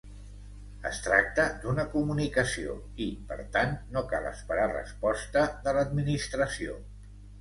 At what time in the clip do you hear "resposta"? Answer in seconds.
4.73-5.45